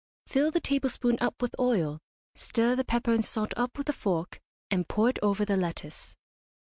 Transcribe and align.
Fill 0.25 0.49
the 0.49 0.59
tablespoon 0.59 1.15
up 1.21 1.39
with 1.43 1.53
oil, 1.59 1.99
stir 2.33 2.75
the 2.75 2.83
pepper 2.83 3.11
and 3.11 3.23
salt 3.23 3.53
up 3.55 3.77
with 3.77 3.87
a 3.87 3.93
fork, 3.93 4.41
and 4.71 4.87
pour 4.87 5.07
it 5.07 5.19
over 5.21 5.45
the 5.45 5.55
lettuce. 5.55 6.15